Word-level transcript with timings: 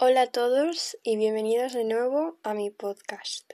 Hola 0.00 0.22
a 0.22 0.26
todos 0.28 0.96
y 1.02 1.16
bienvenidos 1.16 1.72
de 1.72 1.82
nuevo 1.82 2.38
a 2.44 2.54
mi 2.54 2.70
podcast. 2.70 3.52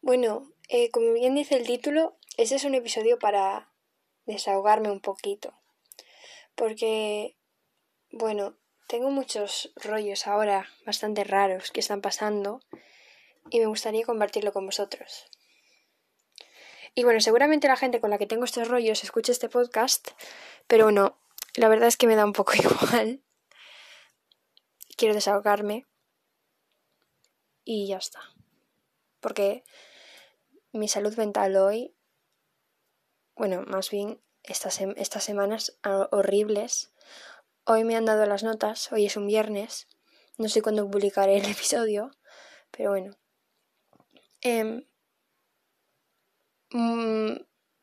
Bueno, 0.00 0.48
eh, 0.68 0.92
como 0.92 1.12
bien 1.14 1.34
dice 1.34 1.56
el 1.56 1.66
título, 1.66 2.16
este 2.36 2.54
es 2.54 2.62
un 2.62 2.76
episodio 2.76 3.18
para 3.18 3.68
desahogarme 4.24 4.88
un 4.88 5.00
poquito. 5.00 5.52
Porque, 6.54 7.36
bueno, 8.12 8.54
tengo 8.86 9.10
muchos 9.10 9.72
rollos 9.74 10.28
ahora 10.28 10.68
bastante 10.86 11.24
raros 11.24 11.72
que 11.72 11.80
están 11.80 12.02
pasando 12.02 12.60
y 13.50 13.58
me 13.58 13.66
gustaría 13.66 14.06
compartirlo 14.06 14.52
con 14.52 14.64
vosotros. 14.64 15.28
Y 16.94 17.02
bueno, 17.02 17.18
seguramente 17.20 17.66
la 17.66 17.76
gente 17.76 18.00
con 18.00 18.10
la 18.10 18.18
que 18.18 18.28
tengo 18.28 18.44
estos 18.44 18.68
rollos 18.68 19.02
escuche 19.02 19.32
este 19.32 19.48
podcast, 19.48 20.10
pero 20.68 20.84
bueno, 20.84 21.18
la 21.56 21.68
verdad 21.68 21.88
es 21.88 21.96
que 21.96 22.06
me 22.06 22.14
da 22.14 22.24
un 22.24 22.32
poco 22.32 22.52
igual 22.54 23.20
quiero 25.02 25.16
desahogarme 25.16 25.88
y 27.64 27.88
ya 27.88 27.96
está. 27.96 28.20
Porque 29.18 29.64
mi 30.70 30.86
salud 30.86 31.16
mental 31.16 31.56
hoy, 31.56 31.96
bueno, 33.34 33.64
más 33.66 33.90
bien 33.90 34.22
estas, 34.44 34.80
estas 34.80 35.24
semanas 35.24 35.76
horribles, 36.12 36.92
hoy 37.64 37.82
me 37.82 37.96
han 37.96 38.04
dado 38.04 38.26
las 38.26 38.44
notas, 38.44 38.92
hoy 38.92 39.06
es 39.06 39.16
un 39.16 39.26
viernes, 39.26 39.88
no 40.38 40.48
sé 40.48 40.62
cuándo 40.62 40.88
publicaré 40.88 41.38
el 41.38 41.46
episodio, 41.50 42.12
pero 42.70 42.90
bueno. 42.90 43.18
Em, 44.40 44.86
mm, 46.70 47.38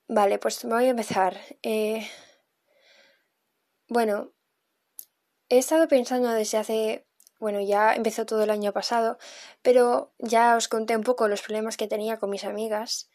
vale, 0.07 0.39
pues 0.39 0.63
voy 0.63 0.85
a 0.85 0.91
empezar. 0.91 1.37
Eh, 1.63 2.09
bueno, 3.89 4.31
He 5.51 5.57
estado 5.57 5.87
pensando 5.87 6.29
desde 6.29 6.59
hace, 6.59 7.07
bueno, 7.39 7.61
ya 7.61 7.93
empezó 7.93 8.25
todo 8.25 8.43
el 8.43 8.49
año 8.49 8.73
pasado, 8.73 9.17
pero 9.61 10.11
ya 10.19 10.55
os 10.55 10.67
conté 10.67 10.95
un 10.95 11.03
poco 11.03 11.27
los 11.27 11.41
problemas 11.41 11.77
que 11.77 11.87
tenía 11.87 12.17
con 12.17 12.29
mis 12.29 12.43
amigas 12.43 13.09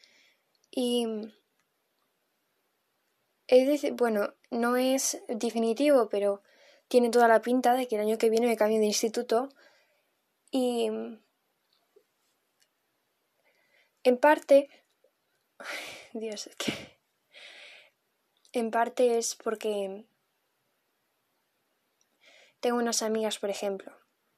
y 0.70 1.06
bueno, 3.92 4.34
no 4.50 4.76
es 4.76 5.22
definitivo, 5.28 6.08
pero 6.08 6.42
tiene 6.88 7.10
toda 7.10 7.28
la 7.28 7.42
pinta 7.42 7.74
de 7.74 7.86
que 7.86 7.96
el 7.96 8.02
año 8.02 8.18
que 8.18 8.30
viene 8.30 8.46
me 8.46 8.56
cambio 8.56 8.78
de 8.78 8.86
instituto 8.86 9.48
y 10.50 10.90
en 14.02 14.18
parte 14.18 14.68
Dios, 16.12 16.46
es 16.46 16.56
que 16.56 16.72
en 18.52 18.70
parte 18.70 19.18
es 19.18 19.34
porque 19.34 20.06
tengo 22.60 22.78
unas 22.78 23.02
amigas, 23.02 23.38
por 23.38 23.50
ejemplo, 23.50 23.92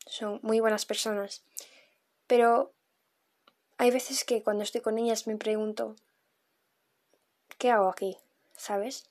son 0.07 0.41
muy 0.43 0.61
buenas 0.61 0.87
personas, 0.87 1.43
pero 2.27 2.73
hay 3.79 3.91
veces 3.91 4.25
que 4.25 4.43
cuando 4.43 4.63
estoy 4.63 4.81
con 4.81 4.99
ellas 4.99 5.27
me 5.27 5.37
pregunto, 5.37 5.97
¿qué 7.59 7.71
hago 7.71 7.89
aquí? 7.89 8.17
¿Sabes? 8.57 9.05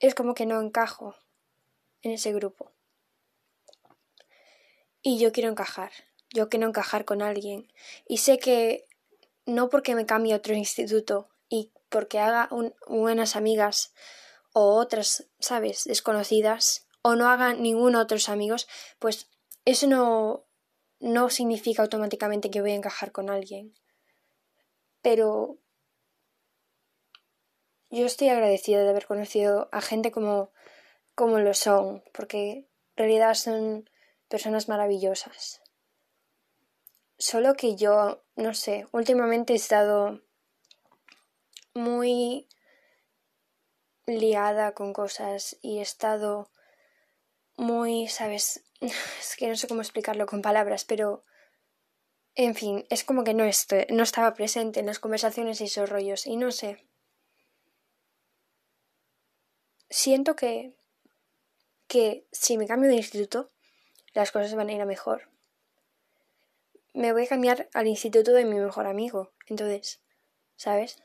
Es 0.00 0.14
como 0.14 0.34
que 0.34 0.46
no 0.46 0.60
encajo 0.60 1.14
en 2.02 2.12
ese 2.12 2.32
grupo. 2.32 2.70
Y 5.02 5.18
yo 5.18 5.32
quiero 5.32 5.48
encajar, 5.48 5.92
yo 6.30 6.48
quiero 6.48 6.66
encajar 6.66 7.04
con 7.04 7.22
alguien. 7.22 7.70
Y 8.06 8.18
sé 8.18 8.38
que 8.38 8.86
no 9.46 9.68
porque 9.70 9.94
me 9.94 10.06
cambie 10.06 10.34
a 10.34 10.36
otro 10.36 10.54
instituto 10.54 11.28
y 11.48 11.70
porque 11.88 12.18
haga 12.18 12.50
buenas 12.86 13.36
amigas 13.36 13.92
o 14.52 14.74
otras, 14.76 15.24
¿sabes?, 15.38 15.84
desconocidas, 15.84 16.87
o 17.02 17.14
no 17.14 17.28
hagan 17.28 17.62
ningún 17.62 17.96
otros 17.96 18.28
amigos, 18.28 18.68
pues 18.98 19.30
eso 19.64 19.86
no, 19.86 20.46
no 21.00 21.30
significa 21.30 21.82
automáticamente 21.82 22.50
que 22.50 22.60
voy 22.60 22.72
a 22.72 22.76
encajar 22.76 23.12
con 23.12 23.30
alguien. 23.30 23.74
Pero 25.02 25.58
yo 27.90 28.06
estoy 28.06 28.28
agradecida 28.28 28.82
de 28.82 28.90
haber 28.90 29.06
conocido 29.06 29.68
a 29.72 29.80
gente 29.80 30.10
como, 30.10 30.50
como 31.14 31.38
lo 31.38 31.54
son, 31.54 32.02
porque 32.12 32.50
en 32.50 32.66
realidad 32.96 33.34
son 33.34 33.88
personas 34.28 34.68
maravillosas. 34.68 35.62
Solo 37.16 37.54
que 37.54 37.76
yo, 37.76 38.22
no 38.36 38.54
sé, 38.54 38.86
últimamente 38.92 39.52
he 39.52 39.56
estado 39.56 40.20
muy 41.74 42.48
liada 44.06 44.72
con 44.72 44.92
cosas 44.92 45.56
y 45.62 45.78
he 45.78 45.82
estado 45.82 46.50
muy, 47.58 48.08
¿sabes? 48.08 48.64
Es 48.80 49.36
que 49.36 49.48
no 49.48 49.56
sé 49.56 49.68
cómo 49.68 49.82
explicarlo 49.82 50.24
con 50.26 50.40
palabras, 50.40 50.84
pero... 50.84 51.24
En 52.34 52.54
fin, 52.54 52.86
es 52.88 53.02
como 53.02 53.24
que 53.24 53.34
no, 53.34 53.44
no 53.44 54.02
estaba 54.04 54.34
presente 54.34 54.78
en 54.78 54.86
las 54.86 55.00
conversaciones 55.00 55.60
y 55.60 55.64
esos 55.64 55.90
rollos, 55.90 56.24
y 56.24 56.36
no 56.36 56.52
sé. 56.52 56.86
Siento 59.90 60.36
que, 60.36 60.76
que 61.88 62.28
si 62.30 62.56
me 62.56 62.68
cambio 62.68 62.88
de 62.88 62.96
instituto, 62.96 63.50
las 64.14 64.30
cosas 64.30 64.54
van 64.54 64.68
a 64.68 64.72
ir 64.72 64.80
a 64.80 64.86
mejor. 64.86 65.28
Me 66.94 67.12
voy 67.12 67.24
a 67.24 67.28
cambiar 67.28 67.68
al 67.74 67.88
instituto 67.88 68.32
de 68.32 68.44
mi 68.44 68.54
mejor 68.54 68.86
amigo, 68.86 69.32
entonces, 69.46 70.00
¿sabes? 70.54 71.02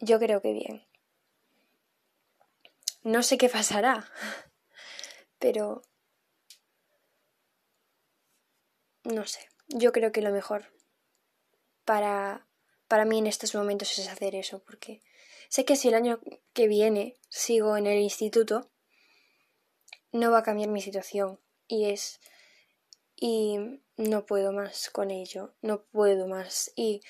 Yo 0.00 0.18
creo 0.18 0.42
que 0.42 0.52
bien. 0.52 0.84
No 3.06 3.22
sé 3.22 3.38
qué 3.38 3.48
pasará, 3.48 4.10
pero... 5.38 5.82
No 9.04 9.24
sé, 9.28 9.48
yo 9.68 9.92
creo 9.92 10.10
que 10.10 10.22
lo 10.22 10.32
mejor 10.32 10.72
para, 11.84 12.48
para 12.88 13.04
mí 13.04 13.18
en 13.18 13.28
estos 13.28 13.54
momentos 13.54 13.96
es 13.96 14.08
hacer 14.08 14.34
eso, 14.34 14.58
porque 14.64 15.02
sé 15.48 15.64
que 15.64 15.76
si 15.76 15.86
el 15.86 15.94
año 15.94 16.18
que 16.52 16.66
viene 16.66 17.16
sigo 17.28 17.76
en 17.76 17.86
el 17.86 18.00
instituto, 18.00 18.72
no 20.10 20.32
va 20.32 20.38
a 20.38 20.42
cambiar 20.42 20.70
mi 20.70 20.80
situación 20.80 21.38
y 21.68 21.90
es 21.90 22.18
y 23.14 23.84
no 23.96 24.26
puedo 24.26 24.50
más 24.50 24.90
con 24.90 25.12
ello, 25.12 25.54
no 25.62 25.84
puedo 25.84 26.26
más 26.26 26.72
y 26.74 27.02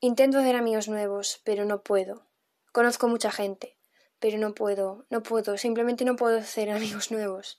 intento 0.00 0.40
hacer 0.40 0.56
amigos 0.56 0.88
nuevos, 0.88 1.40
pero 1.44 1.64
no 1.64 1.84
puedo. 1.84 2.26
Conozco 2.72 3.06
mucha 3.06 3.30
gente, 3.30 3.75
pero 4.18 4.38
no 4.38 4.54
puedo, 4.54 5.06
no 5.10 5.22
puedo, 5.22 5.56
simplemente 5.58 6.04
no 6.04 6.16
puedo 6.16 6.38
hacer 6.38 6.70
amigos 6.70 7.10
nuevos. 7.10 7.58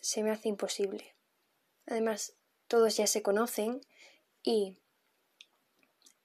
Se 0.00 0.22
me 0.22 0.30
hace 0.30 0.48
imposible. 0.48 1.14
Además, 1.86 2.34
todos 2.68 2.96
ya 2.96 3.06
se 3.06 3.22
conocen 3.22 3.80
y 4.42 4.76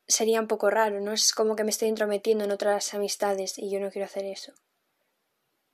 sería 0.08 0.42
un 0.42 0.48
poco 0.48 0.70
raro, 0.70 1.00
¿no? 1.02 1.14
Es 1.14 1.34
como 1.34 1.56
que 1.56 1.64
me 1.64 1.72
estoy 1.72 1.88
intrometiendo 1.88 2.44
en 2.44 2.52
otras 2.52 2.94
amistades 2.94 3.58
y 3.58 3.70
yo 3.70 3.80
no 3.80 3.92
quiero 3.92 4.06
hacer 4.06 4.26
eso. 4.26 4.54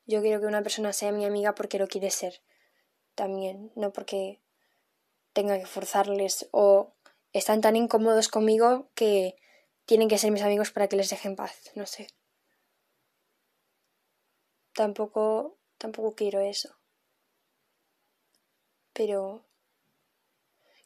Yo 0.06 0.22
quiero 0.22 0.40
que 0.40 0.46
una 0.46 0.62
persona 0.62 0.94
sea 0.94 1.12
mi 1.12 1.26
amiga 1.26 1.56
porque 1.56 1.80
lo 1.80 1.88
quiere 1.88 2.12
ser 2.12 2.42
también, 3.16 3.72
no 3.76 3.92
porque 3.92 4.42
tenga 5.34 5.60
que 5.60 5.66
forzarles 5.66 6.48
o 6.52 6.94
están 7.34 7.62
tan 7.62 7.76
incómodos 7.76 8.30
conmigo 8.30 8.90
que 8.94 9.36
tienen 9.86 10.08
que 10.08 10.18
ser 10.18 10.32
mis 10.32 10.44
amigos 10.44 10.72
para 10.72 10.88
que 10.88 10.96
les 10.96 11.10
deje 11.10 11.28
en 11.28 11.36
paz, 11.36 11.72
no 11.76 11.86
sé 11.86 12.08
tampoco, 14.78 15.58
tampoco 15.80 16.14
quiero 16.14 16.40
eso. 16.40 16.78
Pero 18.94 19.44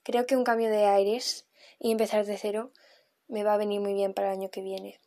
creo 0.03 0.25
que 0.25 0.37
un 0.37 0.45
cambio 0.45 0.69
de 0.69 0.85
aires 0.85 1.45
y 1.77 1.91
empezar 1.91 2.25
de 2.25 2.37
cero 2.37 2.71
me 3.27 3.43
va 3.43 3.53
a 3.53 3.57
venir 3.57 3.81
muy 3.81 3.93
bien 3.93 4.13
para 4.13 4.29
el 4.29 4.39
año 4.39 4.49
que 4.49 4.61
viene. 4.61 5.01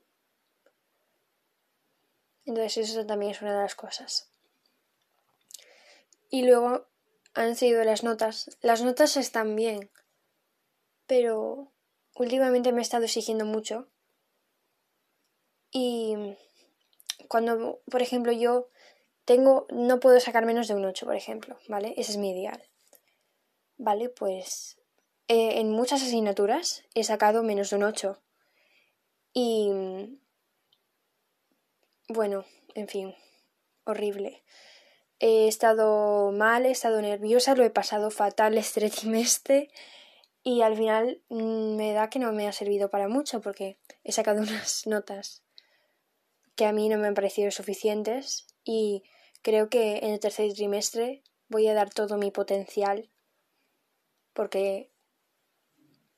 Entonces 2.44 2.90
eso 2.90 3.06
también 3.06 3.32
es 3.32 3.40
una 3.40 3.54
de 3.54 3.62
las 3.62 3.74
cosas. 3.74 4.30
Y 6.28 6.42
luego 6.44 6.86
han 7.32 7.56
sido 7.56 7.82
las 7.84 8.04
notas. 8.04 8.58
Las 8.60 8.82
notas 8.82 9.16
están 9.16 9.56
bien, 9.56 9.90
pero 11.06 11.72
últimamente 12.16 12.70
me 12.72 12.80
he 12.80 12.82
estado 12.82 13.04
exigiendo 13.04 13.46
mucho. 13.46 13.88
Y 15.70 16.36
cuando, 17.28 17.80
por 17.90 18.02
ejemplo, 18.02 18.32
yo 18.32 18.68
tengo, 19.24 19.66
no 19.70 20.00
puedo 20.00 20.20
sacar 20.20 20.46
menos 20.46 20.68
de 20.68 20.74
un 20.74 20.84
8, 20.84 21.06
por 21.06 21.16
ejemplo, 21.16 21.58
¿vale? 21.68 21.94
Ese 21.96 22.12
es 22.12 22.18
mi 22.18 22.30
ideal. 22.30 22.62
Vale, 23.76 24.08
pues 24.08 24.78
eh, 25.28 25.60
en 25.60 25.70
muchas 25.70 26.02
asignaturas 26.02 26.84
he 26.94 27.04
sacado 27.04 27.42
menos 27.42 27.70
de 27.70 27.76
un 27.76 27.84
8. 27.84 28.22
Y... 29.32 30.18
Bueno, 32.08 32.44
en 32.74 32.88
fin, 32.88 33.14
horrible. 33.84 34.44
He 35.18 35.48
estado 35.48 36.32
mal, 36.32 36.66
he 36.66 36.70
estado 36.70 37.00
nerviosa, 37.00 37.54
lo 37.54 37.64
he 37.64 37.70
pasado 37.70 38.10
fatal 38.10 38.58
este 38.58 38.90
trimestre 38.90 39.70
y 40.42 40.60
al 40.60 40.76
final 40.76 41.22
mm, 41.30 41.76
me 41.76 41.92
da 41.94 42.10
que 42.10 42.18
no 42.18 42.32
me 42.32 42.46
ha 42.46 42.52
servido 42.52 42.90
para 42.90 43.08
mucho 43.08 43.40
porque 43.40 43.78
he 44.02 44.12
sacado 44.12 44.42
unas 44.42 44.86
notas 44.86 45.42
que 46.54 46.66
a 46.66 46.72
mí 46.72 46.88
no 46.88 46.98
me 46.98 47.06
han 47.06 47.14
parecido 47.14 47.50
suficientes 47.50 48.53
y 48.64 49.04
creo 49.42 49.68
que 49.68 49.98
en 49.98 50.10
el 50.10 50.20
tercer 50.20 50.52
trimestre 50.54 51.22
voy 51.48 51.68
a 51.68 51.74
dar 51.74 51.92
todo 51.92 52.16
mi 52.16 52.30
potencial 52.30 53.10
porque 54.34 54.90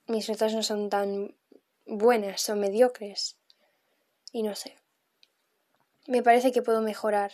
mis 0.06 0.28
notas 0.28 0.54
no 0.54 0.62
son 0.62 0.88
tan 0.90 1.36
buenas, 1.84 2.40
son 2.40 2.58
mediocres. 2.60 3.38
Y 4.32 4.42
no 4.42 4.54
sé. 4.54 4.76
Me 6.06 6.22
parece 6.22 6.50
que 6.52 6.62
puedo 6.62 6.80
mejorar. 6.80 7.32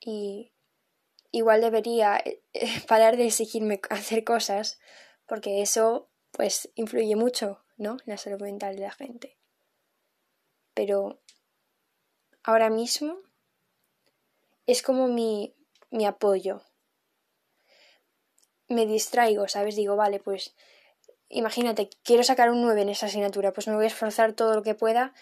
Y 0.00 0.52
igual 1.32 1.60
debería 1.60 2.22
eh, 2.24 2.42
parar 2.88 3.16
de 3.16 3.26
exigirme 3.26 3.80
hacer 3.90 4.24
cosas, 4.24 4.78
porque 5.26 5.62
eso 5.62 6.08
pues 6.30 6.70
influye 6.74 7.16
mucho, 7.16 7.64
¿no? 7.76 7.92
En 7.92 8.12
la 8.12 8.18
salud 8.18 8.40
mental 8.40 8.76
de 8.76 8.82
la 8.82 8.92
gente. 8.92 9.38
Pero 10.74 11.20
ahora 12.46 12.70
mismo 12.70 13.18
es 14.66 14.82
como 14.82 15.08
mi, 15.08 15.54
mi 15.90 16.06
apoyo. 16.06 16.62
Me 18.68 18.86
distraigo, 18.86 19.48
¿sabes? 19.48 19.76
Digo, 19.76 19.96
vale, 19.96 20.20
pues 20.20 20.54
imagínate, 21.28 21.90
quiero 22.04 22.22
sacar 22.22 22.50
un 22.50 22.62
9 22.62 22.82
en 22.82 22.88
esa 22.88 23.06
asignatura, 23.06 23.52
pues 23.52 23.66
me 23.66 23.74
voy 23.74 23.84
a 23.84 23.88
esforzar 23.88 24.32
todo 24.32 24.54
lo 24.54 24.62
que 24.62 24.74
pueda 24.74 25.12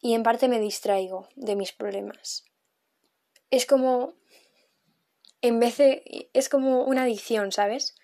y 0.00 0.14
en 0.14 0.22
parte 0.22 0.48
me 0.48 0.60
distraigo 0.60 1.28
de 1.34 1.56
mis 1.56 1.72
problemas. 1.72 2.44
Es 3.50 3.66
como, 3.66 4.14
en 5.40 5.58
vez 5.58 5.78
de, 5.78 6.30
es 6.32 6.48
como 6.48 6.84
una 6.84 7.02
adicción, 7.02 7.50
¿sabes? 7.50 7.96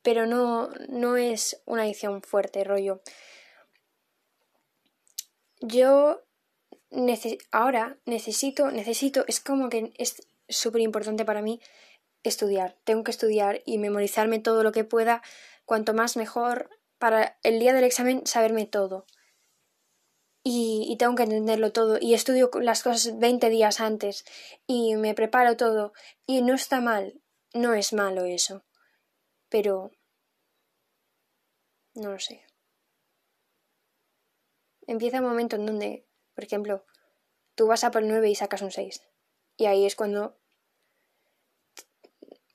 Pero 0.00 0.26
no, 0.26 0.70
no 0.88 1.18
es 1.18 1.62
una 1.66 1.82
adicción 1.82 2.22
fuerte, 2.22 2.64
rollo. 2.64 3.02
Yo 5.60 6.25
ahora 7.50 7.98
necesito, 8.04 8.70
necesito, 8.70 9.24
es 9.28 9.40
como 9.40 9.68
que 9.68 9.92
es 9.98 10.28
súper 10.48 10.80
importante 10.80 11.24
para 11.24 11.42
mí 11.42 11.60
estudiar. 12.22 12.76
Tengo 12.84 13.04
que 13.04 13.10
estudiar 13.10 13.62
y 13.64 13.78
memorizarme 13.78 14.38
todo 14.38 14.62
lo 14.62 14.72
que 14.72 14.84
pueda, 14.84 15.22
cuanto 15.64 15.94
más 15.94 16.16
mejor, 16.16 16.70
para 16.98 17.38
el 17.42 17.58
día 17.58 17.74
del 17.74 17.84
examen 17.84 18.26
saberme 18.26 18.66
todo. 18.66 19.06
Y, 20.42 20.86
y, 20.88 20.96
tengo 20.96 21.16
que 21.16 21.24
entenderlo 21.24 21.72
todo. 21.72 21.98
Y 22.00 22.14
estudio 22.14 22.50
las 22.60 22.84
cosas 22.84 23.18
20 23.18 23.50
días 23.50 23.80
antes. 23.80 24.24
Y 24.66 24.94
me 24.94 25.12
preparo 25.12 25.56
todo. 25.56 25.92
Y 26.24 26.42
no 26.42 26.54
está 26.54 26.80
mal, 26.80 27.20
no 27.52 27.74
es 27.74 27.92
malo 27.92 28.24
eso, 28.24 28.64
pero 29.48 29.90
no 31.94 32.12
lo 32.12 32.18
sé. 32.18 32.44
Empieza 34.86 35.20
un 35.20 35.26
momento 35.26 35.56
en 35.56 35.66
donde, 35.66 36.05
por 36.36 36.44
ejemplo, 36.44 36.84
tú 37.54 37.66
vas 37.66 37.82
a 37.82 37.90
por 37.90 38.02
el 38.02 38.08
9 38.08 38.28
y 38.28 38.34
sacas 38.36 38.60
un 38.60 38.70
6 38.70 39.02
y 39.56 39.64
ahí 39.64 39.86
es 39.86 39.96
cuando 39.96 40.36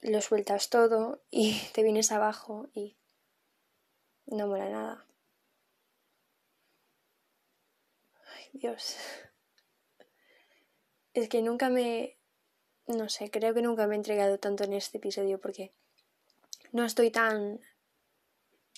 lo 0.01 0.21
sueltas 0.21 0.69
todo 0.69 1.23
y 1.31 1.59
te 1.73 1.83
vienes 1.83 2.11
abajo 2.11 2.69
y 2.73 2.95
no 4.27 4.47
mola 4.47 4.69
nada. 4.69 5.05
Ay, 8.35 8.49
Dios. 8.53 8.95
Es 11.13 11.27
que 11.27 11.41
nunca 11.41 11.67
me... 11.67 12.17
No 12.87 13.09
sé, 13.09 13.29
creo 13.29 13.53
que 13.53 13.61
nunca 13.61 13.85
me 13.85 13.95
he 13.95 13.97
entregado 13.97 14.39
tanto 14.39 14.63
en 14.63 14.71
este 14.71 14.97
episodio 14.97 15.41
porque 15.41 15.73
no 16.71 16.85
estoy 16.85 17.11
tan 17.11 17.59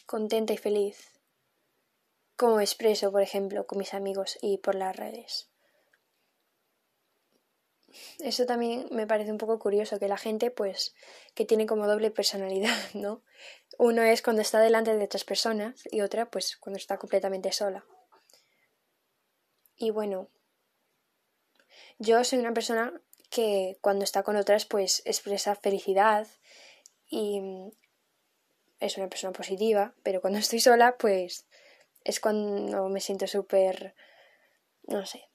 contenta 0.08 0.52
y 0.52 0.58
feliz 0.58 1.12
como 2.44 2.60
expreso, 2.60 3.10
por 3.10 3.22
ejemplo, 3.22 3.66
con 3.66 3.78
mis 3.78 3.94
amigos 3.94 4.38
y 4.42 4.57
por 4.57 4.75
las 4.75 4.94
redes. 4.94 5.50
Eso 8.19 8.45
también 8.45 8.86
me 8.92 9.07
parece 9.07 9.31
un 9.31 9.38
poco 9.38 9.60
curioso, 9.60 9.98
que 9.98 10.10
la 10.10 10.18
gente, 10.18 10.51
pues, 10.51 10.94
que 11.36 11.45
tiene 11.45 11.66
como 11.66 11.88
doble 11.88 12.12
personalidad, 12.12 12.75
¿no? 12.95 13.24
Uno 13.78 14.04
es 14.04 14.22
cuando 14.22 14.42
está 14.42 14.60
delante 14.60 14.94
de 14.94 15.06
otras 15.06 15.24
personas 15.24 15.88
y 15.90 16.01
otra, 16.01 16.30
pues, 16.30 16.57
cuando 16.57 16.78
está 16.78 16.98
completamente 16.98 17.54
sola. 17.54 17.86
Y 19.78 19.92
bueno, 19.92 20.28
yo 21.98 22.25
soy 22.25 22.40
una 22.40 22.54
persona 22.54 22.92
que 23.30 23.78
cuando 23.80 24.04
está 24.04 24.24
con 24.24 24.36
otras, 24.36 24.66
pues, 24.66 25.01
expresa 25.06 25.56
felicidad 25.56 26.28
y 27.10 27.42
es 28.81 28.98
una 28.98 29.07
persona 29.07 29.31
positiva, 29.31 29.95
pero 30.04 30.19
cuando 30.19 30.40
estoy 30.40 30.60
sola, 30.60 30.98
pues, 30.98 31.48
es 32.04 32.20
cuando 32.20 32.90
me 32.90 33.00
siento 33.00 33.28
súper, 33.28 33.96
no 34.84 35.06
sé, 35.06 35.30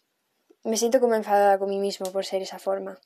me 0.65 0.77
siento 0.77 1.01
como 1.01 1.15
enfadada 1.15 1.59
con 1.59 1.69
mí 1.69 1.79
mismo 1.79 2.11
por 2.13 2.25
ser 2.25 2.43
esa 2.43 2.59
forma. 2.59 3.01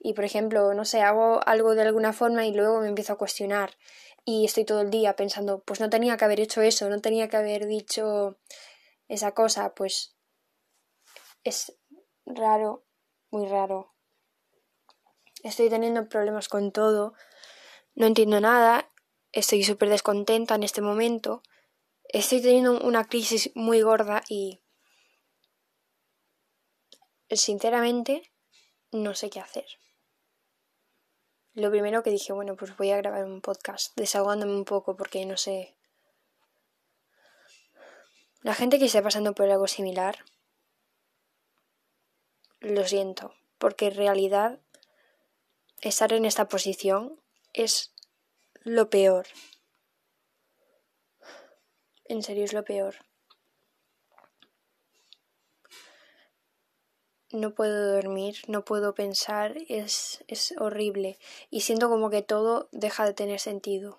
Y 0.00 0.14
por 0.14 0.24
ejemplo, 0.24 0.74
no 0.74 0.84
sé, 0.84 1.00
hago 1.02 1.40
algo 1.46 1.74
de 1.74 1.82
alguna 1.82 2.12
forma 2.12 2.46
y 2.46 2.52
luego 2.52 2.80
me 2.80 2.88
empiezo 2.88 3.14
a 3.14 3.18
cuestionar 3.18 3.76
y 4.24 4.44
estoy 4.44 4.64
todo 4.64 4.82
el 4.82 4.90
día 4.90 5.16
pensando, 5.16 5.62
pues 5.64 5.80
no 5.80 5.90
tenía 5.90 6.16
que 6.16 6.24
haber 6.24 6.40
hecho 6.40 6.60
eso, 6.62 6.88
no 6.88 7.00
tenía 7.00 7.28
que 7.28 7.36
haber 7.36 7.66
dicho 7.66 8.38
esa 9.08 9.32
cosa, 9.32 9.74
pues 9.74 10.14
es 11.44 11.76
raro, 12.26 12.84
muy 13.30 13.46
raro. 13.46 13.94
Estoy 15.42 15.70
teniendo 15.70 16.08
problemas 16.08 16.48
con 16.48 16.72
todo, 16.72 17.14
no 17.94 18.06
entiendo 18.06 18.40
nada, 18.40 18.90
estoy 19.32 19.64
súper 19.64 19.88
descontenta 19.88 20.56
en 20.56 20.62
este 20.62 20.82
momento, 20.82 21.42
estoy 22.08 22.40
teniendo 22.40 22.80
una 22.80 23.04
crisis 23.04 23.50
muy 23.54 23.82
gorda 23.82 24.22
y 24.28 24.60
sinceramente 27.30 28.32
no 28.90 29.14
sé 29.14 29.30
qué 29.30 29.40
hacer. 29.40 29.66
Lo 31.54 31.70
primero 31.70 32.02
que 32.02 32.10
dije, 32.10 32.32
bueno, 32.32 32.56
pues 32.56 32.76
voy 32.76 32.90
a 32.90 32.96
grabar 32.96 33.24
un 33.24 33.40
podcast 33.40 33.94
desahogándome 33.96 34.52
un 34.52 34.64
poco 34.64 34.96
porque 34.96 35.24
no 35.26 35.36
sé. 35.36 35.76
La 38.42 38.54
gente 38.54 38.78
que 38.78 38.84
esté 38.84 39.02
pasando 39.02 39.34
por 39.34 39.50
algo 39.50 39.66
similar, 39.66 40.24
lo 42.60 42.86
siento, 42.86 43.34
porque 43.58 43.86
en 43.86 43.96
realidad 43.96 44.60
estar 45.80 46.12
en 46.12 46.24
esta 46.24 46.48
posición 46.48 47.20
es 47.52 47.92
lo 48.62 48.88
peor. 48.88 49.26
En 52.08 52.22
serio 52.22 52.44
es 52.44 52.52
lo 52.52 52.64
peor. 52.64 52.96
no 57.30 57.54
puedo 57.54 57.92
dormir, 57.94 58.36
no 58.46 58.64
puedo 58.64 58.94
pensar, 58.94 59.56
es, 59.68 60.24
es 60.28 60.54
horrible 60.58 61.18
y 61.50 61.60
siento 61.60 61.88
como 61.88 62.10
que 62.10 62.22
todo 62.22 62.68
deja 62.72 63.04
de 63.04 63.14
tener 63.14 63.40
sentido. 63.40 63.98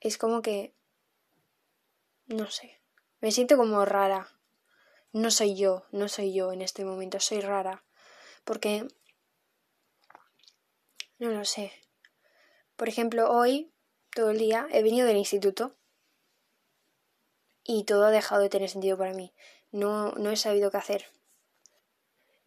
Es 0.00 0.18
como 0.18 0.42
que... 0.42 0.74
no 2.26 2.50
sé, 2.50 2.80
me 3.20 3.32
siento 3.32 3.56
como 3.56 3.84
rara. 3.84 4.28
No 5.12 5.30
soy 5.30 5.56
yo, 5.56 5.86
no 5.92 6.08
soy 6.08 6.34
yo 6.34 6.52
en 6.52 6.60
este 6.60 6.84
momento, 6.84 7.20
soy 7.20 7.40
rara. 7.40 7.84
Porque... 8.44 8.86
no 11.18 11.30
lo 11.30 11.44
sé. 11.46 11.72
Por 12.76 12.90
ejemplo, 12.90 13.30
hoy, 13.30 13.72
todo 14.16 14.32
el 14.32 14.38
día, 14.38 14.66
he 14.72 14.82
venido 14.82 15.06
del 15.06 15.16
instituto 15.16 15.76
y 17.62 17.84
todo 17.84 18.06
ha 18.06 18.10
dejado 18.10 18.42
de 18.42 18.48
tener 18.48 18.68
sentido 18.68 18.98
para 18.98 19.12
mí 19.12 19.32
no, 19.76 20.12
no 20.12 20.30
he 20.30 20.36
sabido 20.36 20.70
qué 20.70 20.78
hacer. 20.78 21.06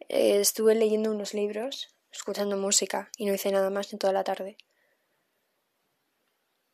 Eh, 0.08 0.40
estuve 0.40 0.74
leyendo 0.74 1.10
unos 1.10 1.34
libros, 1.34 1.94
escuchando 2.10 2.56
música 2.56 3.10
y 3.16 3.26
no 3.26 3.34
hice 3.34 3.52
nada 3.52 3.70
más 3.70 3.92
en 3.92 3.98
toda 3.98 4.12
la 4.12 4.24
tarde. 4.24 4.56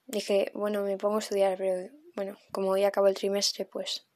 Dije, 0.06 0.50
bueno, 0.54 0.82
me 0.82 0.96
pongo 0.96 1.16
a 1.16 1.20
estudiar, 1.20 1.58
pero 1.58 1.90
bueno, 2.14 2.38
como 2.52 2.70
hoy 2.70 2.84
acabo 2.84 3.08
el 3.08 3.14
trimestre, 3.14 3.66
pues 3.66 4.06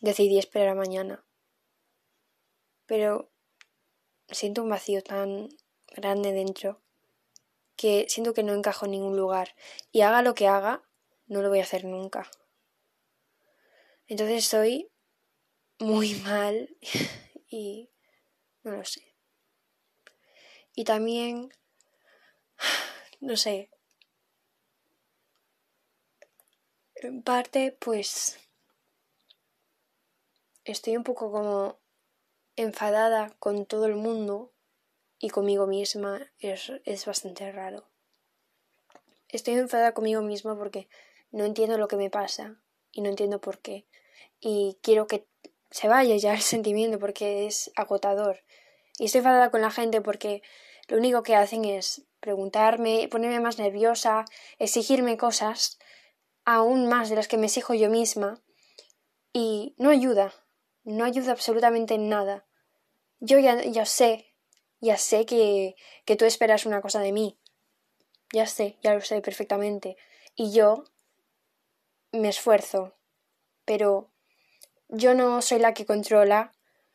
decidí 0.00 0.38
esperar 0.38 0.68
a 0.68 0.74
mañana. 0.74 1.24
Pero 2.86 3.30
siento 4.28 4.62
un 4.62 4.70
vacío 4.70 5.02
tan 5.02 5.48
grande 5.86 6.32
dentro 6.32 6.80
que 7.78 8.06
siento 8.08 8.34
que 8.34 8.42
no 8.42 8.52
encajo 8.52 8.84
en 8.86 8.90
ningún 8.90 9.16
lugar 9.16 9.54
y 9.92 10.00
haga 10.02 10.20
lo 10.20 10.34
que 10.34 10.48
haga, 10.48 10.82
no 11.28 11.42
lo 11.42 11.48
voy 11.48 11.60
a 11.60 11.62
hacer 11.62 11.84
nunca. 11.84 12.28
Entonces 14.08 14.44
estoy 14.44 14.90
muy 15.78 16.14
mal 16.24 16.76
y 17.48 17.88
no 18.64 18.72
lo 18.72 18.84
sé. 18.84 19.14
Y 20.74 20.84
también, 20.84 21.54
no 23.20 23.36
sé, 23.36 23.70
en 26.96 27.22
parte 27.22 27.76
pues 27.78 28.40
estoy 30.64 30.96
un 30.96 31.04
poco 31.04 31.30
como 31.30 31.78
enfadada 32.56 33.30
con 33.38 33.66
todo 33.66 33.86
el 33.86 33.94
mundo 33.94 34.52
y 35.18 35.30
conmigo 35.30 35.66
misma 35.66 36.30
es, 36.38 36.72
es 36.84 37.06
bastante 37.06 37.50
raro. 37.52 37.88
Estoy 39.28 39.54
enfadada 39.54 39.92
conmigo 39.92 40.22
misma 40.22 40.56
porque 40.56 40.88
no 41.30 41.44
entiendo 41.44 41.76
lo 41.76 41.88
que 41.88 41.96
me 41.96 42.10
pasa 42.10 42.60
y 42.92 43.02
no 43.02 43.10
entiendo 43.10 43.40
por 43.40 43.58
qué. 43.58 43.86
Y 44.40 44.78
quiero 44.82 45.06
que 45.06 45.26
se 45.70 45.88
vaya 45.88 46.16
ya 46.16 46.34
el 46.34 46.40
sentimiento 46.54 46.98
porque 46.98 47.46
es 47.46 47.70
agotador. 47.76 48.44
Y 48.98 49.06
estoy 49.06 49.18
enfadada 49.18 49.50
con 49.50 49.60
la 49.60 49.70
gente 49.70 50.00
porque 50.00 50.42
lo 50.88 50.96
único 50.96 51.22
que 51.22 51.36
hacen 51.36 51.64
es 51.64 52.06
preguntarme, 52.20 53.08
ponerme 53.10 53.40
más 53.40 53.58
nerviosa, 53.58 54.24
exigirme 54.58 55.16
cosas, 55.16 55.78
aún 56.44 56.88
más 56.88 57.10
de 57.10 57.16
las 57.16 57.28
que 57.28 57.36
me 57.36 57.46
exijo 57.46 57.74
yo 57.74 57.90
misma, 57.90 58.42
y 59.32 59.74
no 59.78 59.90
ayuda, 59.90 60.32
no 60.84 61.04
ayuda 61.04 61.32
absolutamente 61.32 61.94
en 61.94 62.08
nada. 62.08 62.46
Yo 63.20 63.38
ya, 63.38 63.62
ya 63.62 63.84
sé, 63.84 64.27
ya 64.80 64.96
sé 64.96 65.26
que, 65.26 65.76
que 66.04 66.16
tú 66.16 66.24
esperas 66.24 66.66
una 66.66 66.80
cosa 66.80 67.00
de 67.00 67.12
mí, 67.12 67.38
ya 68.32 68.46
sé, 68.46 68.78
ya 68.82 68.94
lo 68.94 69.00
sé 69.00 69.20
perfectamente, 69.20 69.96
y 70.34 70.52
yo 70.52 70.84
me 72.12 72.28
esfuerzo, 72.28 72.96
pero 73.64 74.10
yo 74.88 75.14
no 75.14 75.42
soy 75.42 75.58
la 75.58 75.74
que 75.74 75.86
controla 75.86 76.52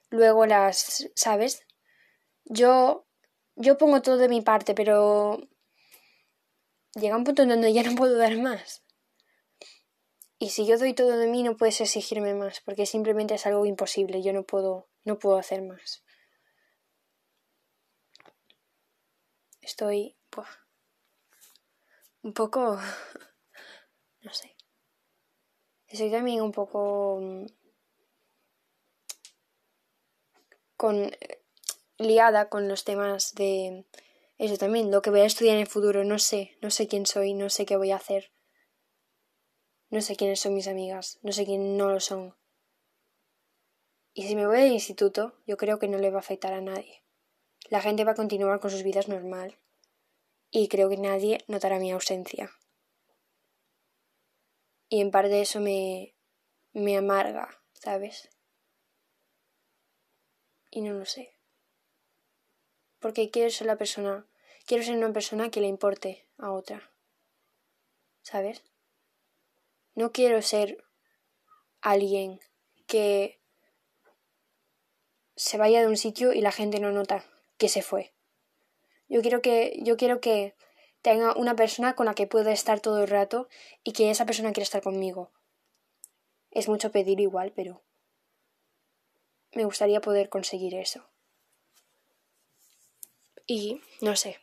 luego 0.09 0.45
las, 0.45 1.09
¿sabes? 1.15 1.65
Yo 2.45 3.05
yo 3.55 3.77
pongo 3.77 4.01
todo 4.01 4.17
de 4.17 4.29
mi 4.29 4.41
parte, 4.41 4.73
pero 4.73 5.39
llega 6.95 7.17
un 7.17 7.23
punto 7.23 7.43
en 7.43 7.49
donde 7.49 7.73
ya 7.73 7.83
no 7.83 7.95
puedo 7.95 8.17
dar 8.17 8.37
más. 8.37 8.83
Y 10.39 10.49
si 10.49 10.65
yo 10.65 10.77
doy 10.77 10.93
todo 10.93 11.17
de 11.17 11.27
mí, 11.27 11.43
no 11.43 11.55
puedes 11.55 11.79
exigirme 11.79 12.33
más, 12.33 12.61
porque 12.61 12.85
simplemente 12.85 13.35
es 13.35 13.45
algo 13.45 13.65
imposible. 13.65 14.21
Yo 14.21 14.33
no 14.33 14.43
puedo, 14.43 14.89
no 15.05 15.19
puedo 15.19 15.37
hacer 15.37 15.61
más. 15.61 16.03
Estoy 19.63 20.17
un 22.21 22.33
poco, 22.33 22.77
no 24.21 24.33
sé. 24.33 24.55
Estoy 25.87 26.11
también 26.11 26.41
un 26.41 26.51
poco 26.51 27.19
mm, 27.21 27.45
con 30.75 31.11
liada 31.97 32.49
con 32.49 32.67
los 32.67 32.83
temas 32.83 33.33
de 33.35 33.85
eso 34.37 34.57
también, 34.57 34.91
lo 34.91 35.01
que 35.01 35.11
voy 35.11 35.21
a 35.21 35.25
estudiar 35.25 35.55
en 35.55 35.61
el 35.61 35.67
futuro, 35.67 36.03
no 36.03 36.19
sé, 36.19 36.57
no 36.61 36.69
sé 36.69 36.89
quién 36.89 37.05
soy, 37.05 37.33
no 37.33 37.49
sé 37.49 37.65
qué 37.65 37.77
voy 37.77 37.91
a 37.91 37.95
hacer. 37.95 38.33
No 39.89 40.01
sé 40.01 40.17
quiénes 40.17 40.41
son 40.41 40.55
mis 40.55 40.67
amigas, 40.67 41.19
no 41.21 41.31
sé 41.31 41.45
quién 41.45 41.77
no 41.77 41.89
lo 41.89 42.01
son. 42.01 42.35
Y 44.13 44.27
si 44.27 44.35
me 44.35 44.45
voy 44.45 44.57
al 44.57 44.71
instituto, 44.71 45.37
yo 45.45 45.55
creo 45.55 45.79
que 45.79 45.87
no 45.87 45.99
le 45.99 46.09
va 46.11 46.17
a 46.17 46.19
afectar 46.19 46.51
a 46.51 46.61
nadie. 46.61 47.02
La 47.73 47.81
gente 47.81 48.03
va 48.03 48.11
a 48.11 48.21
continuar 48.21 48.59
con 48.59 48.69
sus 48.69 48.83
vidas 48.83 49.07
normal. 49.07 49.57
Y 50.51 50.67
creo 50.67 50.89
que 50.89 50.97
nadie 50.97 51.39
notará 51.47 51.79
mi 51.79 51.91
ausencia. 51.91 52.51
Y 54.89 55.01
en 55.01 55.09
parte 55.09 55.41
eso 55.41 55.59
me, 55.59 56.13
me 56.73 56.95
amarga, 56.95 57.47
¿sabes? 57.73 58.29
Y 60.69 60.81
no 60.81 60.93
lo 60.93 61.05
sé 61.05 61.33
porque 63.03 63.29
quiero 63.29 63.49
ser 63.49 63.67
la 63.67 63.75
persona, 63.75 64.25
quiero 64.65 64.81
ser 64.81 64.95
una 64.95 65.11
persona 65.11 65.51
que 65.51 65.59
le 65.59 65.67
importe 65.67 66.25
a 66.37 66.53
otra. 66.53 66.89
¿Sabes? 68.21 68.63
No 69.93 70.13
quiero 70.13 70.41
ser 70.41 70.81
alguien 71.81 72.39
que 72.87 73.41
se 75.35 75.57
vaya 75.57 75.81
de 75.81 75.87
un 75.87 75.97
sitio 75.97 76.31
y 76.31 76.39
la 76.39 76.53
gente 76.53 76.79
no 76.79 76.93
nota 76.93 77.25
que 77.57 77.69
se 77.69 77.81
fue. 77.81 78.13
Yo 79.07 79.21
quiero 79.21 79.41
que 79.41 79.79
yo 79.83 79.97
quiero 79.97 80.21
que 80.21 80.55
tenga 81.01 81.35
una 81.35 81.55
persona 81.55 81.95
con 81.95 82.05
la 82.05 82.15
que 82.15 82.27
pueda 82.27 82.51
estar 82.51 82.79
todo 82.79 83.03
el 83.03 83.09
rato 83.09 83.47
y 83.83 83.91
que 83.91 84.09
esa 84.09 84.25
persona 84.25 84.53
quiera 84.53 84.63
estar 84.63 84.81
conmigo. 84.81 85.31
Es 86.49 86.67
mucho 86.67 86.91
pedir 86.91 87.19
igual, 87.19 87.51
pero 87.55 87.83
me 89.51 89.65
gustaría 89.65 90.01
poder 90.01 90.29
conseguir 90.29 90.75
eso. 90.75 91.05
Y 93.45 93.81
no 94.01 94.15
sé. 94.15 94.39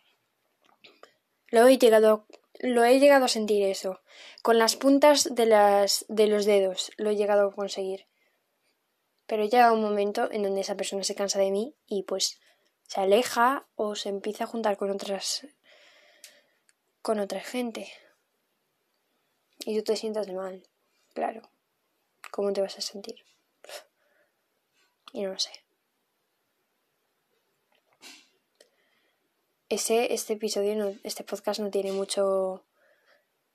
Lo 1.48 1.66
he 1.66 1.78
llegado, 1.78 2.26
lo 2.60 2.84
he 2.84 3.00
llegado 3.00 3.24
a 3.24 3.28
sentir 3.28 3.64
eso. 3.64 4.00
Con 4.42 4.58
las 4.58 4.76
puntas 4.76 5.34
de, 5.34 5.46
las, 5.46 6.04
de 6.08 6.26
los 6.26 6.44
dedos 6.44 6.92
lo 6.96 7.10
he 7.10 7.16
llegado 7.16 7.48
a 7.48 7.54
conseguir. 7.54 8.06
Pero 9.26 9.44
llega 9.44 9.72
un 9.72 9.82
momento 9.82 10.30
en 10.30 10.42
donde 10.42 10.60
esa 10.60 10.76
persona 10.76 11.04
se 11.04 11.14
cansa 11.14 11.38
de 11.38 11.50
mí 11.50 11.74
y 11.86 12.02
pues 12.02 12.40
se 12.90 13.00
aleja 13.00 13.68
o 13.76 13.94
se 13.94 14.08
empieza 14.08 14.44
a 14.44 14.46
juntar 14.48 14.76
con 14.76 14.90
otras 14.90 15.46
con 17.02 17.20
otra 17.20 17.40
gente. 17.40 17.92
Y 19.60 19.78
tú 19.78 19.84
te 19.84 19.96
sientas 19.96 20.28
mal, 20.32 20.68
claro. 21.14 21.42
¿Cómo 22.32 22.52
te 22.52 22.60
vas 22.60 22.76
a 22.78 22.80
sentir? 22.80 23.24
Y 25.12 25.22
no 25.22 25.38
sé. 25.38 25.50
ese, 29.70 30.12
este 30.12 30.32
episodio, 30.32 30.74
no, 30.74 30.92
este 31.04 31.22
podcast 31.22 31.60
no 31.60 31.70
tiene 31.70 31.92
mucho, 31.92 32.64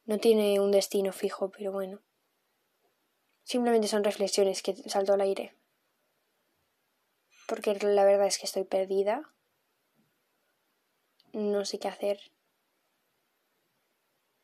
no 0.06 0.18
tiene 0.18 0.62
un 0.62 0.72
destino 0.72 1.12
fijo, 1.12 1.52
pero 1.52 1.74
bueno. 1.74 2.00
Simplemente 3.44 3.90
son 3.90 4.06
reflexiones 4.06 4.64
que 4.64 4.76
salto 4.90 5.12
al 5.14 5.20
aire. 5.20 5.54
Porque 7.48 7.76
la 7.76 8.06
verdad 8.06 8.28
es 8.28 8.38
que 8.38 8.46
estoy 8.46 8.64
perdida. 8.64 9.32
No 11.34 11.66
sé 11.66 11.80
qué 11.80 11.88
hacer. 11.88 12.20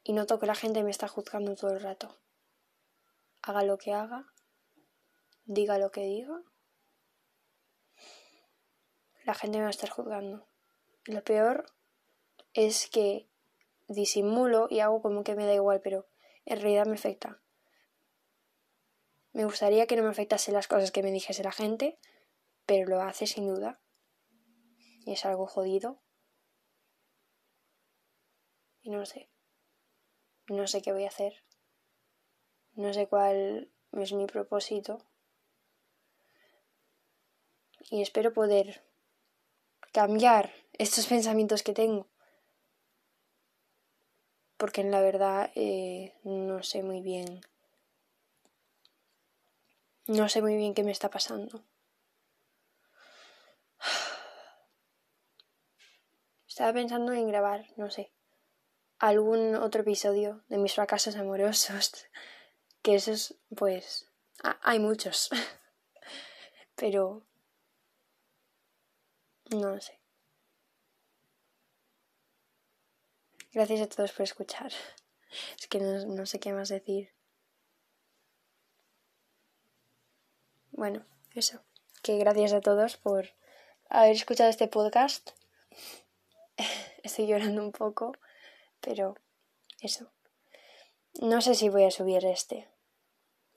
Y 0.04 0.14
noto 0.14 0.40
que 0.40 0.46
la 0.46 0.56
gente 0.56 0.84
me 0.84 0.92
está 0.92 1.08
juzgando 1.08 1.56
todo 1.56 1.72
el 1.72 1.82
rato. 1.82 2.18
Haga 3.42 3.64
lo 3.64 3.78
que 3.78 3.94
haga. 3.94 4.32
Diga 5.46 5.78
lo 5.78 5.92
que 5.92 6.02
diga. 6.02 6.42
La 9.26 9.34
gente 9.34 9.58
me 9.58 9.64
va 9.64 9.68
a 9.68 9.72
estar 9.72 9.90
juzgando. 9.90 10.48
Lo 11.06 11.24
peor 11.24 11.66
es 12.54 12.90
que 12.90 13.28
disimulo 13.88 14.68
y 14.70 14.80
hago 14.80 15.02
como 15.02 15.24
que 15.24 15.36
me 15.36 15.46
da 15.46 15.54
igual, 15.54 15.82
pero 15.82 16.08
en 16.46 16.60
realidad 16.60 16.86
me 16.86 16.96
afecta. 16.96 17.42
Me 19.34 19.46
gustaría 19.46 19.88
que 19.88 19.96
no 19.96 20.04
me 20.04 20.10
afectase 20.10 20.52
las 20.52 20.68
cosas 20.68 20.92
que 20.92 21.04
me 21.04 21.12
dijese 21.12 21.44
la 21.44 21.52
gente, 21.52 21.98
pero 22.66 22.88
lo 22.88 23.02
hace 23.02 23.28
sin 23.28 23.48
duda. 23.48 23.80
Y 25.06 25.14
es 25.14 25.26
algo 25.26 25.48
jodido. 25.48 26.02
Y 28.82 28.90
no 28.90 29.06
sé. 29.06 29.30
No 30.48 30.68
sé 30.68 30.82
qué 30.82 30.92
voy 30.92 31.06
a 31.06 31.10
hacer. 31.10 31.44
No 32.74 32.94
sé 32.94 33.08
cuál 33.08 33.72
es 33.94 34.14
mi 34.14 34.26
propósito. 34.26 35.06
Y 37.90 38.02
espero 38.02 38.34
poder 38.34 38.84
cambiar 39.92 40.52
estos 40.74 41.08
pensamientos 41.14 41.64
que 41.64 41.74
tengo. 41.74 42.08
Porque 44.58 44.82
en 44.82 44.92
la 44.92 45.02
verdad 45.02 45.52
eh, 45.56 46.14
no 46.24 46.62
sé 46.64 46.84
muy 46.84 47.02
bien. 47.02 47.42
No 50.08 50.30
sé 50.30 50.42
muy 50.42 50.56
bien 50.56 50.74
qué 50.74 50.84
me 50.84 50.92
está 50.92 51.10
pasando. 51.10 51.64
Estaba 56.62 56.80
pensando 56.80 57.12
en 57.14 57.28
grabar, 57.28 57.66
no 57.76 57.90
sé, 57.90 58.14
algún 59.00 59.56
otro 59.56 59.82
episodio 59.82 60.44
de 60.48 60.60
mis 60.60 60.76
fracasos 60.76 61.16
amorosos. 61.16 62.06
Que 62.84 62.94
esos, 62.94 63.36
pues, 63.58 64.08
hay 64.62 64.78
muchos. 64.78 65.32
Pero 66.76 67.26
no 69.50 69.82
sé. 69.82 70.00
Gracias 73.52 73.82
a 73.82 73.88
todos 73.88 74.12
por 74.12 74.24
escuchar. 74.26 74.72
Es 75.60 75.66
que 75.68 75.80
no, 75.80 76.26
sé 76.28 76.40
qué 76.40 76.54
más 76.54 76.70
decir. 76.70 77.12
Bueno, 80.70 81.08
eso. 81.34 81.64
Que 82.04 82.20
gracias 82.20 82.54
a 82.54 82.62
todos 82.62 82.98
por 82.98 83.32
haber 83.90 84.12
escuchado 84.12 84.52
este 84.52 84.68
podcast. 84.68 85.32
Estoy 87.04 87.28
llorando 87.28 87.62
un 87.62 87.72
poco, 87.72 88.14
pero 88.80 89.16
eso. 89.82 90.12
No 91.22 91.42
sé 91.42 91.56
si 91.56 91.70
voy 91.70 91.84
a 91.84 91.92
subir 91.92 92.26
este. 92.26 92.70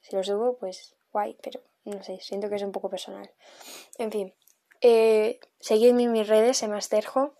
Si 0.01 0.17
lo 0.17 0.25
subo, 0.25 0.59
pues 0.59 0.97
guay, 1.13 1.37
pero 1.43 1.61
no 1.85 2.03
sé, 2.03 2.19
siento 2.21 2.49
que 2.49 2.57
es 2.57 2.63
un 2.63 2.73
poco 2.73 2.91
personal. 2.91 3.31
En 3.99 4.11
fin, 4.11 4.35
eh, 4.81 5.41
seguidme 5.61 6.05
en 6.05 6.13
mis 6.13 6.29
redes, 6.29 6.63
en 6.63 6.71
Masterjo, 6.71 7.35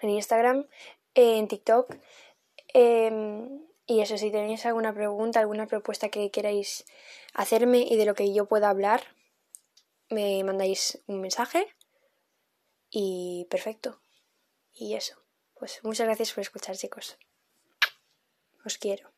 en 0.00 0.10
Instagram, 0.10 0.68
en 1.14 1.48
TikTok. 1.48 1.96
Em, 2.74 3.66
y 3.86 4.00
eso, 4.00 4.18
si 4.18 4.30
tenéis 4.30 4.66
alguna 4.66 4.92
pregunta, 4.92 5.40
alguna 5.40 5.66
propuesta 5.66 6.08
que 6.08 6.30
queráis 6.30 6.84
hacerme 7.34 7.80
y 7.80 7.96
de 7.96 8.06
lo 8.06 8.14
que 8.14 8.32
yo 8.32 8.46
pueda 8.46 8.70
hablar, 8.70 9.02
me 10.10 10.42
mandáis 10.44 11.02
un 11.06 11.20
mensaje. 11.20 11.66
Y 12.90 13.46
perfecto. 13.50 14.01
Y 14.74 14.94
eso. 14.94 15.16
Pues 15.54 15.80
muchas 15.82 16.06
gracias 16.06 16.32
por 16.32 16.42
escuchar, 16.42 16.76
chicos. 16.76 17.18
Os 18.64 18.78
quiero. 18.78 19.11